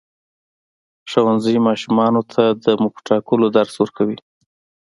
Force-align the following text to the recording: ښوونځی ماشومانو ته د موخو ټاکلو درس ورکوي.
ښوونځی 1.11 1.55
ماشومانو 1.67 2.21
ته 2.31 2.41
د 2.63 2.65
موخو 2.81 2.99
ټاکلو 3.09 3.45
درس 3.57 3.73
ورکوي. 3.79 4.17